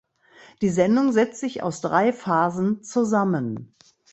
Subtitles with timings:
[0.63, 3.75] Die Sendung setzt sich aus drei Phasen zusammen.